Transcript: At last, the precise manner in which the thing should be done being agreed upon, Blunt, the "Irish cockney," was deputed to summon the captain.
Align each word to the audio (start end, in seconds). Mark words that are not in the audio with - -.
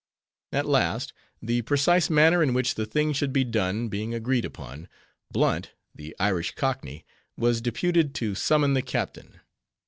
At 0.51 0.65
last, 0.65 1.13
the 1.43 1.61
precise 1.61 2.09
manner 2.09 2.41
in 2.41 2.55
which 2.55 2.73
the 2.73 2.87
thing 2.87 3.13
should 3.13 3.31
be 3.31 3.43
done 3.43 3.87
being 3.87 4.15
agreed 4.15 4.45
upon, 4.45 4.89
Blunt, 5.29 5.73
the 5.93 6.15
"Irish 6.19 6.55
cockney," 6.55 7.05
was 7.37 7.61
deputed 7.61 8.15
to 8.15 8.33
summon 8.33 8.73
the 8.73 8.81
captain. 8.81 9.41